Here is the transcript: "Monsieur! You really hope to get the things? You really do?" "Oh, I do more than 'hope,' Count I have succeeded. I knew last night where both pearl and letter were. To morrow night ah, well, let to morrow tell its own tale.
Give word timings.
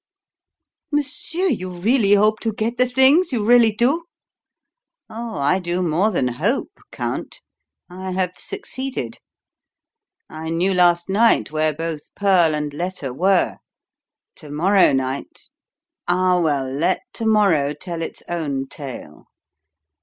"Monsieur! 0.91 1.45
You 1.45 1.69
really 1.69 2.15
hope 2.15 2.39
to 2.39 2.51
get 2.51 2.77
the 2.77 2.87
things? 2.87 3.31
You 3.31 3.45
really 3.45 3.71
do?" 3.71 4.05
"Oh, 5.11 5.37
I 5.37 5.59
do 5.59 5.83
more 5.83 6.09
than 6.09 6.27
'hope,' 6.29 6.79
Count 6.91 7.39
I 7.87 8.09
have 8.09 8.31
succeeded. 8.39 9.19
I 10.27 10.49
knew 10.49 10.73
last 10.73 11.07
night 11.07 11.51
where 11.51 11.71
both 11.71 12.15
pearl 12.15 12.55
and 12.55 12.73
letter 12.73 13.13
were. 13.13 13.57
To 14.37 14.49
morrow 14.49 14.91
night 14.91 15.51
ah, 16.07 16.39
well, 16.41 16.67
let 16.67 17.01
to 17.13 17.27
morrow 17.27 17.75
tell 17.75 18.01
its 18.01 18.23
own 18.27 18.67
tale. 18.69 19.27